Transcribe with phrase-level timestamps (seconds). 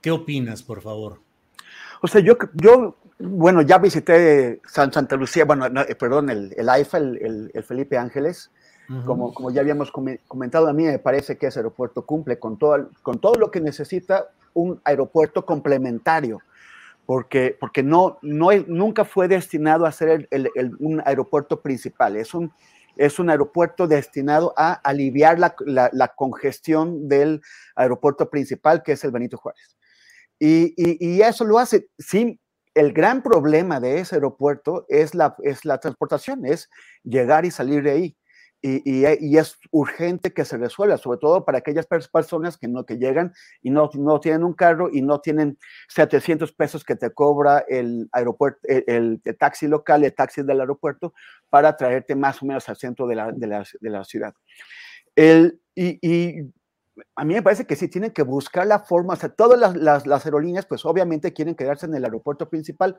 [0.00, 1.20] ¿Qué opinas, por favor?
[2.00, 6.68] O sea, yo, yo bueno, ya visité San, Santa Lucía, bueno, eh, perdón, el, el
[6.68, 8.50] AIFA, el, el, Felipe Ángeles.
[9.04, 9.92] como, como ya habíamos
[10.26, 13.60] comentado, a mí me parece que ese aeropuerto cumple con todo, con todo lo que
[13.60, 16.40] necesita un aeropuerto complementario,
[17.04, 20.28] porque, porque no, no, nunca fue destinado a ser
[20.78, 22.50] un aeropuerto principal, es un,
[22.96, 27.42] es un aeropuerto destinado a aliviar la, la, la congestión del
[27.74, 29.76] aeropuerto principal, que es el Benito Juárez.
[30.38, 32.40] Y, eso lo hace sin
[32.74, 36.70] el gran problema de ese aeropuerto es la, es la transportación, es
[37.02, 38.16] llegar y salir de ahí.
[38.60, 39.04] Y,
[39.36, 43.70] es urgente que se resuelva, sobre todo para aquellas personas que, no, que llegan y
[43.70, 45.58] no, no tienen un carro y no tienen
[45.88, 51.14] 700 pesos que te cobra el aeropuerto, el, taxi local, el taxi del aeropuerto,
[51.50, 54.34] para traerte más o menos al centro de la, de la, de la ciudad.
[55.14, 56.42] El, y,
[57.16, 60.06] a mí me parece que sí tienen que buscar la forma, o sea, todas las,
[60.06, 62.98] las, aerolíneas, pues obviamente quieren quedarse en el aeropuerto principal,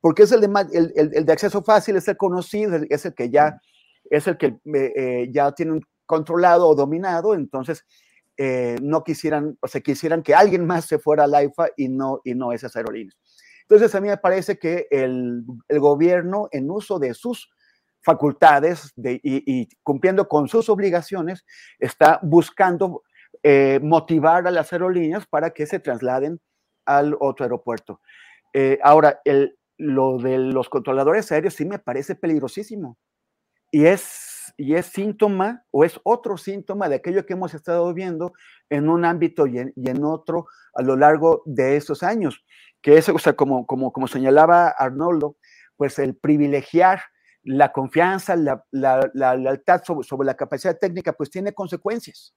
[0.00, 3.30] porque es el de, el, el, de acceso fácil, es el conocido, es el que
[3.30, 3.60] ya,
[4.10, 7.84] es el que eh, eh, ya tienen controlado o dominado, entonces
[8.36, 12.20] eh, no quisieran, o sea, quisieran que alguien más se fuera al AIFA y no,
[12.24, 13.16] y no esas aerolíneas.
[13.62, 17.50] Entonces a mí me parece que el, el gobierno, en uso de sus
[18.02, 21.46] facultades de, y, y, cumpliendo con sus obligaciones,
[21.78, 23.02] está buscando
[23.46, 26.40] eh, motivar a las aerolíneas para que se trasladen
[26.86, 28.00] al otro aeropuerto.
[28.54, 32.96] Eh, ahora, el, lo de los controladores aéreos sí me parece peligrosísimo.
[33.70, 38.32] Y es, y es síntoma o es otro síntoma de aquello que hemos estado viendo
[38.70, 42.46] en un ámbito y en, otro a lo largo de estos años.
[42.80, 45.36] Que es, o sea, como, como, como señalaba Arnoldo,
[45.76, 47.02] pues el privilegiar
[47.42, 52.34] la confianza, la, la, la lealtad sobre, sobre, la capacidad técnica, pues tiene consecuencias.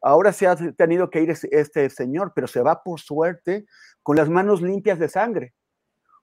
[0.00, 3.66] Ahora se ha tenido que ir este señor, pero se va por suerte
[4.02, 5.54] con las manos limpias de sangre.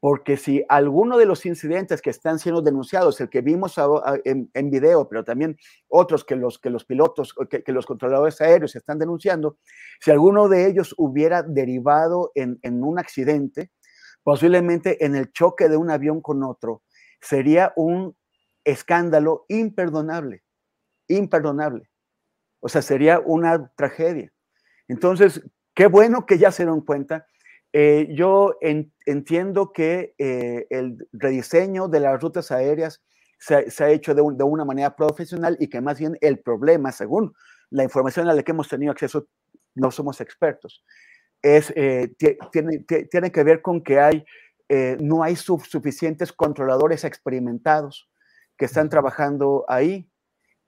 [0.00, 3.76] Porque si alguno de los incidentes que están siendo denunciados, el que vimos
[4.24, 5.56] en, video, pero también
[5.88, 9.56] otros que los, que los pilotos, que, los controladores aéreos están denunciando,
[10.00, 13.70] si alguno de ellos hubiera derivado en, en un accidente,
[14.22, 16.82] posiblemente en el choque de un avión con otro,
[17.22, 18.14] sería un
[18.62, 20.44] escándalo imperdonable,
[21.08, 21.88] imperdonable.
[22.64, 24.32] O sea, sería una tragedia.
[24.88, 25.42] Entonces,
[25.74, 27.26] qué bueno que ya se dieron cuenta.
[27.74, 28.56] Eh, yo
[29.04, 33.02] entiendo que eh, el rediseño de las rutas aéreas
[33.38, 37.34] se, ha hecho de, una manera profesional y que más bien el problema, según
[37.68, 39.28] la información a la que hemos tenido acceso,
[39.74, 40.86] no somos expertos,
[41.42, 42.14] es, eh,
[42.50, 42.78] tiene,
[43.10, 44.24] tiene, que ver con que hay,
[45.00, 48.08] no hay suficientes controladores experimentados
[48.56, 50.08] que están trabajando ahí.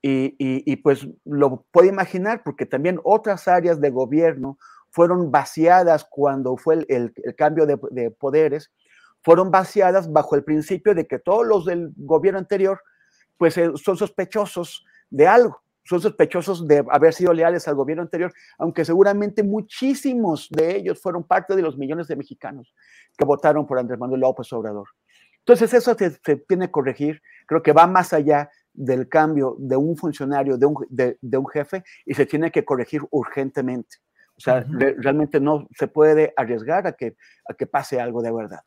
[0.08, 4.56] Y, pues lo puede imaginar porque también otras áreas de gobierno
[4.90, 8.70] fueron vaciadas cuando fue el, cambio de, poderes,
[9.24, 12.80] fueron vaciadas bajo el principio de que todos los del gobierno anterior
[13.36, 18.32] pues eh, son sospechosos de algo, son sospechosos de haber sido leales al gobierno anterior,
[18.58, 22.72] aunque seguramente muchísimos de ellos fueron parte de los millones de mexicanos
[23.18, 24.86] que votaron por Andrés Manuel López Obrador.
[25.40, 29.76] Entonces eso se, se tiene que corregir, creo que va más allá del cambio de
[29.76, 33.96] un funcionario, de un, de, de un jefe, y se tiene que corregir urgentemente.
[34.36, 34.78] O sea, uh -huh.
[34.78, 37.16] re realmente no se puede arriesgar a que,
[37.48, 38.60] a que pase algo de verdad.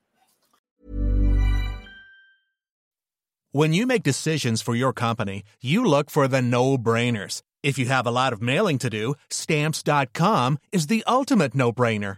[3.51, 7.41] When you make decisions for your company, you look for the no-brainers.
[7.63, 12.17] If you have a lot of mailing to do, stamps.com is the ultimate no-brainer.